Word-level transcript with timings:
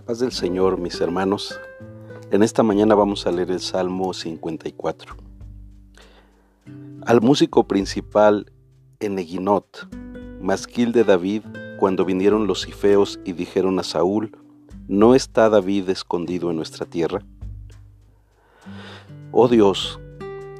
paz 0.00 0.20
del 0.20 0.32
Señor, 0.32 0.78
mis 0.78 1.00
hermanos. 1.00 1.60
En 2.30 2.42
esta 2.42 2.62
mañana 2.62 2.94
vamos 2.94 3.26
a 3.26 3.30
leer 3.30 3.50
el 3.50 3.60
Salmo 3.60 4.14
54. 4.14 5.14
Al 7.04 7.20
músico 7.20 7.68
principal 7.68 8.50
Eneguinot, 9.00 9.88
masquil 10.40 10.92
de 10.92 11.04
David, 11.04 11.42
cuando 11.78 12.04
vinieron 12.04 12.46
los 12.46 12.64
cifeos 12.64 13.20
y 13.24 13.32
dijeron 13.32 13.78
a 13.78 13.82
Saúl, 13.82 14.36
¿no 14.88 15.14
está 15.14 15.50
David 15.50 15.90
escondido 15.90 16.50
en 16.50 16.56
nuestra 16.56 16.86
tierra? 16.86 17.22
Oh 19.30 19.48
Dios, 19.48 20.00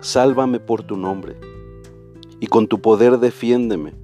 sálvame 0.00 0.60
por 0.60 0.82
tu 0.82 0.96
nombre, 0.96 1.36
y 2.40 2.46
con 2.48 2.66
tu 2.66 2.80
poder 2.80 3.18
defiéndeme. 3.18 3.94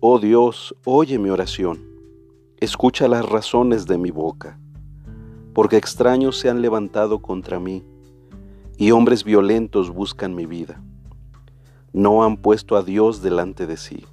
Oh 0.00 0.18
Dios, 0.18 0.74
oye 0.84 1.18
mi 1.18 1.30
oración 1.30 1.93
Escucha 2.64 3.08
las 3.08 3.28
razones 3.28 3.84
de 3.84 3.98
mi 3.98 4.10
boca, 4.10 4.58
porque 5.52 5.76
extraños 5.76 6.38
se 6.38 6.48
han 6.48 6.62
levantado 6.62 7.20
contra 7.20 7.60
mí, 7.60 7.84
y 8.78 8.90
hombres 8.90 9.22
violentos 9.22 9.90
buscan 9.90 10.34
mi 10.34 10.46
vida. 10.46 10.82
No 11.92 12.24
han 12.24 12.38
puesto 12.38 12.78
a 12.78 12.82
Dios 12.82 13.20
delante 13.20 13.66
de 13.66 13.76
sí. 13.76 14.06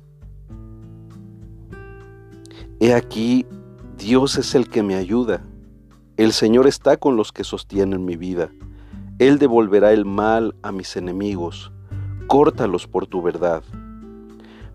He 2.81 2.93
aquí, 2.93 3.45
Dios 3.97 4.37
es 4.37 4.53
el 4.53 4.67
que 4.69 4.83
me 4.83 4.95
ayuda. 4.95 5.45
El 6.17 6.33
Señor 6.33 6.67
está 6.67 6.97
con 6.97 7.15
los 7.15 7.31
que 7.31 7.45
sostienen 7.45 8.03
mi 8.03 8.17
vida. 8.17 8.51
Él 9.17 9.39
devolverá 9.39 9.93
el 9.93 10.03
mal 10.03 10.55
a 10.61 10.73
mis 10.73 10.97
enemigos. 10.97 11.71
Córtalos 12.27 12.85
por 12.85 13.07
tu 13.07 13.21
verdad. 13.21 13.63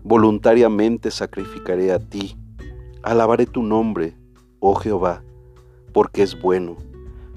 Voluntariamente 0.03 1.11
sacrificaré 1.11 1.91
a 1.91 1.99
ti 1.99 2.35
Alabaré 3.07 3.45
tu 3.45 3.63
nombre, 3.63 4.17
oh 4.59 4.75
Jehová, 4.75 5.23
porque 5.93 6.23
es 6.23 6.37
bueno, 6.41 6.75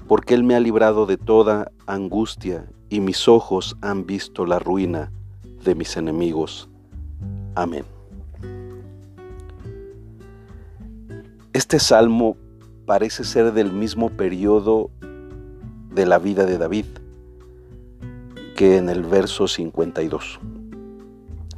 porque 0.05 0.33
Él 0.33 0.43
me 0.43 0.53
ha 0.53 0.59
librado 0.59 1.05
de 1.05 1.15
toda 1.15 1.71
angustia 1.87 2.69
y 2.89 2.99
mis 2.99 3.29
ojos 3.29 3.77
han 3.79 4.05
visto 4.05 4.45
la 4.45 4.59
ruina 4.59 5.13
de 5.63 5.73
mis 5.73 5.95
enemigos. 5.95 6.67
Amén. 7.55 7.85
Este 11.53 11.79
salmo 11.79 12.35
parece 12.85 13.23
ser 13.23 13.53
del 13.53 13.71
mismo 13.71 14.09
periodo 14.09 14.89
de 15.95 16.05
la 16.05 16.19
vida 16.19 16.45
de 16.45 16.57
David 16.57 16.85
que 18.57 18.75
en 18.75 18.89
el 18.89 19.03
verso 19.03 19.47
52. 19.47 20.37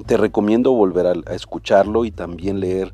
Te 0.06 0.18
recomiendo 0.18 0.72
volver 0.72 1.08
a, 1.08 1.34
escucharlo 1.34 2.06
y 2.06 2.12
también 2.12 2.60
leer 2.60 2.94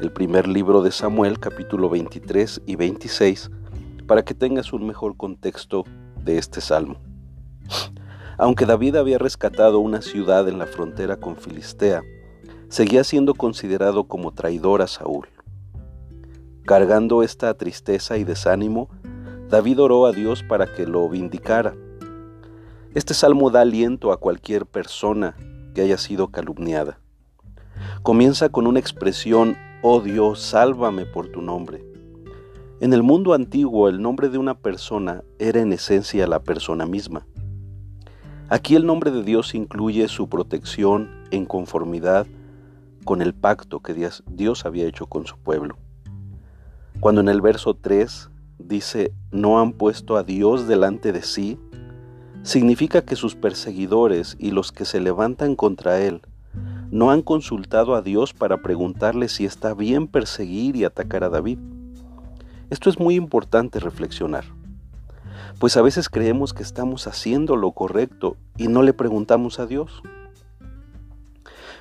el 0.00 0.10
primer 0.10 0.48
libro 0.48 0.82
de 0.82 0.90
Samuel, 0.90 1.38
capítulo 1.38 1.88
23 1.88 2.62
y 2.66 2.76
26, 2.76 3.50
para 4.06 4.24
que 4.24 4.34
tengas 4.34 4.72
un 4.72 4.86
mejor 4.86 5.16
contexto 5.16 5.84
de 6.22 6.38
este 6.38 6.60
salmo. 6.60 6.96
Aunque 8.36 8.66
David 8.66 8.96
había 8.96 9.18
rescatado 9.18 9.78
una 9.78 10.02
ciudad 10.02 10.48
en 10.48 10.58
la 10.58 10.66
frontera 10.66 11.16
con 11.16 11.36
Filistea, 11.36 12.02
seguía 12.68 13.04
siendo 13.04 13.34
considerado 13.34 14.04
como 14.04 14.32
traidor 14.32 14.82
a 14.82 14.88
Saúl. 14.88 15.28
Cargando 16.66 17.22
esta 17.22 17.54
tristeza 17.54 18.18
y 18.18 18.24
desánimo, 18.24 18.88
David 19.48 19.80
oró 19.80 20.06
a 20.06 20.12
Dios 20.12 20.42
para 20.42 20.66
que 20.74 20.86
lo 20.86 21.08
vindicara. 21.08 21.74
Este 22.94 23.14
salmo 23.14 23.50
da 23.50 23.60
aliento 23.60 24.10
a 24.10 24.16
cualquier 24.18 24.66
persona 24.66 25.36
que 25.74 25.82
haya 25.82 25.98
sido 25.98 26.28
calumniada. 26.28 26.98
Comienza 28.02 28.48
con 28.48 28.66
una 28.66 28.80
expresión 28.80 29.56
Oh 29.86 30.00
Dios, 30.00 30.40
sálvame 30.40 31.04
por 31.04 31.28
tu 31.28 31.42
nombre. 31.42 31.84
En 32.80 32.94
el 32.94 33.02
mundo 33.02 33.34
antiguo 33.34 33.90
el 33.90 34.00
nombre 34.00 34.30
de 34.30 34.38
una 34.38 34.54
persona 34.54 35.22
era 35.38 35.60
en 35.60 35.74
esencia 35.74 36.26
la 36.26 36.42
persona 36.42 36.86
misma. 36.86 37.26
Aquí 38.48 38.76
el 38.76 38.86
nombre 38.86 39.10
de 39.10 39.22
Dios 39.22 39.54
incluye 39.54 40.08
su 40.08 40.30
protección 40.30 41.10
en 41.32 41.44
conformidad 41.44 42.26
con 43.04 43.20
el 43.20 43.34
pacto 43.34 43.80
que 43.80 43.92
Dios 44.26 44.64
había 44.64 44.86
hecho 44.86 45.04
con 45.04 45.26
su 45.26 45.36
pueblo. 45.36 45.76
Cuando 47.00 47.20
en 47.20 47.28
el 47.28 47.42
verso 47.42 47.74
3 47.74 48.30
dice, 48.58 49.12
no 49.32 49.60
han 49.60 49.74
puesto 49.74 50.16
a 50.16 50.22
Dios 50.22 50.66
delante 50.66 51.12
de 51.12 51.20
sí, 51.20 51.58
significa 52.42 53.04
que 53.04 53.16
sus 53.16 53.34
perseguidores 53.34 54.34
y 54.38 54.50
los 54.50 54.72
que 54.72 54.86
se 54.86 55.00
levantan 55.00 55.56
contra 55.56 56.00
Él 56.00 56.22
no 56.94 57.10
han 57.10 57.22
consultado 57.22 57.96
a 57.96 58.02
Dios 58.02 58.32
para 58.34 58.62
preguntarle 58.62 59.28
si 59.28 59.44
está 59.44 59.74
bien 59.74 60.06
perseguir 60.06 60.76
y 60.76 60.84
atacar 60.84 61.24
a 61.24 61.28
David. 61.28 61.58
Esto 62.70 62.88
es 62.88 63.00
muy 63.00 63.16
importante 63.16 63.80
reflexionar, 63.80 64.44
pues 65.58 65.76
a 65.76 65.82
veces 65.82 66.08
creemos 66.08 66.54
que 66.54 66.62
estamos 66.62 67.08
haciendo 67.08 67.56
lo 67.56 67.72
correcto 67.72 68.36
y 68.56 68.68
no 68.68 68.82
le 68.82 68.92
preguntamos 68.92 69.58
a 69.58 69.66
Dios. 69.66 70.04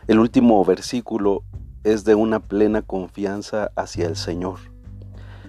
El 0.07 0.17
último 0.17 0.65
versículo 0.65 1.43
es 1.83 2.05
de 2.05 2.15
una 2.15 2.39
plena 2.39 2.81
confianza 2.81 3.69
hacia 3.75 4.07
el 4.07 4.15
Señor. 4.15 4.57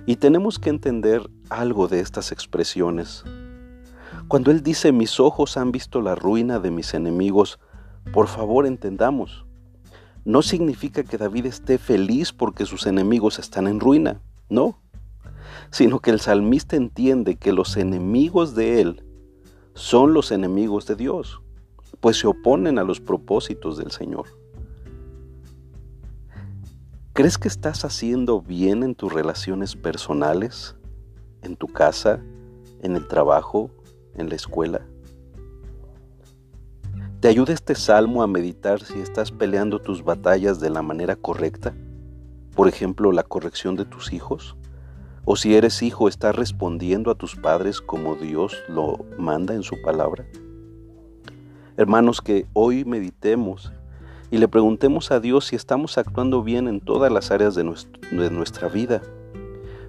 Y 0.05 0.17
tenemos 0.17 0.59
que 0.59 0.69
entender 0.69 1.31
algo 1.49 1.89
de 1.89 2.01
estas 2.01 2.33
expresiones. 2.33 3.25
Cuando 4.29 4.51
Él 4.51 4.63
dice, 4.63 4.93
mis 4.93 5.21
ojos 5.21 5.57
han 5.57 5.73
visto 5.73 6.03
la 6.03 6.15
ruina 6.15 6.59
de 6.59 6.71
mis 6.71 6.93
enemigos, 6.93 7.59
por 8.13 8.29
favor 8.29 8.67
entendamos, 8.67 9.47
no 10.25 10.43
significa 10.43 11.03
que 11.03 11.19
David 11.19 11.47
esté 11.47 11.79
feliz 11.79 12.33
porque 12.33 12.67
sus 12.67 12.87
enemigos 12.87 13.39
están 13.39 13.67
en 13.67 13.81
ruina, 13.81 14.21
no, 14.49 14.79
sino 15.71 16.01
que 16.01 16.11
el 16.11 16.21
salmista 16.21 16.77
entiende 16.77 17.37
que 17.37 17.53
los 17.53 17.77
enemigos 17.77 18.55
de 18.55 18.81
él 18.81 19.05
son 19.75 20.15
los 20.15 20.31
enemigos 20.31 20.87
de 20.87 20.97
Dios, 20.97 21.43
pues 22.01 22.19
se 22.19 22.27
oponen 22.27 22.79
a 22.79 22.85
los 22.85 23.01
propósitos 23.01 23.77
del 23.77 23.91
Señor. 23.91 24.27
¿Crees 27.13 27.39
que 27.39 27.49
estás 27.49 27.85
haciendo 27.85 28.41
bien 28.41 28.83
en 28.83 28.95
tus 28.95 29.13
relaciones 29.13 29.77
personales, 29.77 30.75
en 31.43 31.57
tu 31.57 31.69
casa, 31.69 32.21
en 32.83 32.97
el 32.97 33.07
trabajo, 33.07 33.71
en 34.15 34.29
la 34.29 34.35
escuela? 34.35 34.85
¿Te 37.25 37.31
ayuda 37.31 37.55
este 37.55 37.75
salmo 37.75 38.23
a 38.23 38.27
meditar 38.27 38.83
si 38.83 39.01
estás 39.01 39.31
peleando 39.31 39.79
tus 39.79 40.05
batallas 40.05 40.61
de 40.61 40.69
la 40.69 40.83
manera 40.83 41.17
correcta? 41.17 41.75
Por 42.55 42.69
ejemplo, 42.69 43.13
la 43.13 43.23
corrección 43.23 43.77
de 43.77 43.87
tus 43.87 44.13
hijos. 44.13 44.59
O 45.25 45.35
si 45.35 45.55
eres 45.55 45.83
hijo, 45.83 46.07
¿estás 46.07 46.37
respondiendo 46.37 47.11
a 47.11 47.15
tus 47.15 47.35
padres 47.35 47.81
como 47.81 48.15
Dios 48.15 48.55
lo 48.69 49.07
manda 49.17 49.55
en 49.55 49.63
su 49.63 49.81
palabra? 49.81 50.27
Hermanos, 51.79 52.21
que 52.21 52.47
hoy 52.53 52.85
meditemos 52.85 53.73
y 54.31 54.37
le 54.37 54.47
preguntemos 54.47 55.11
a 55.11 55.19
Dios 55.19 55.47
si 55.47 55.57
estamos 55.57 55.97
actuando 55.97 56.43
bien 56.43 56.69
en 56.69 56.79
todas 56.79 57.11
las 57.11 57.31
áreas 57.31 57.55
de, 57.55 57.63
de 57.63 58.31
nuestra 58.31 58.69
vida. 58.69 59.01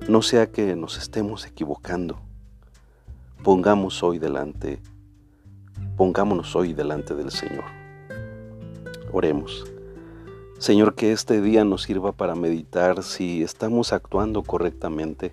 No 0.08 0.22
sea 0.22 0.54
que 0.54 0.78
nos 0.78 0.98
estemos 0.98 1.46
equivocando. 1.46 2.18
Pongamos 3.44 4.04
hoy 4.04 4.20
delante 4.20 4.80
Pongámonos 5.98 6.58
hoy 6.58 6.74
delante 6.74 7.16
del 7.16 7.32
Señor. 7.32 7.64
Oremos. 9.14 9.66
Señor, 10.58 10.94
que 10.94 11.14
este 11.14 11.42
día 11.42 11.64
nos 11.64 11.84
sirva 11.84 12.12
para 12.12 12.36
meditar 12.36 13.02
si 13.02 13.42
estamos 13.42 13.94
actuando 13.94 14.44
correctamente. 14.44 15.32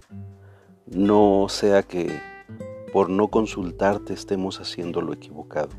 No 0.86 1.46
sea 1.48 1.82
que 1.82 2.16
por 2.92 3.10
no 3.10 3.26
consultarte 3.26 4.12
estemos 4.14 4.60
haciendo 4.60 5.00
lo 5.00 5.12
equivocado. 5.12 5.70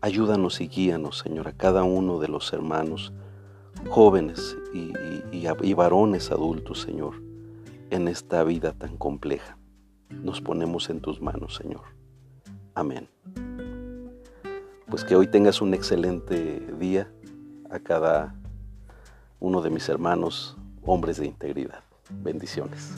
Ayúdanos 0.00 0.60
y 0.60 0.66
guíanos, 0.66 1.18
Señor, 1.18 1.46
a 1.46 1.52
cada 1.52 1.84
uno 1.84 2.18
de 2.18 2.26
los 2.26 2.52
hermanos, 2.52 3.12
jóvenes 3.88 4.56
y, 4.74 4.92
y 5.32 5.74
varones 5.74 6.32
adultos, 6.32 6.80
Señor, 6.80 7.22
en 7.90 8.08
esta 8.08 8.42
vida 8.42 8.72
tan 8.72 8.96
compleja. 8.96 9.58
Nos 10.10 10.40
ponemos 10.40 10.90
en 10.90 11.00
tus 11.00 11.20
manos, 11.20 11.54
Señor. 11.54 11.82
Amén 12.74 13.08
pues 14.88 15.04
que 15.04 15.16
hoy 15.16 15.26
tengas 15.26 15.60
un 15.60 15.74
excelente 15.74 16.60
día 16.78 17.10
a 17.70 17.78
cada 17.78 18.34
uno 19.40 19.60
de 19.60 19.70
mis 19.70 19.88
hermanos, 19.88 20.56
hombres 20.84 21.18
de 21.18 21.26
integridad. 21.26 21.80
Bendiciones. 22.22 22.92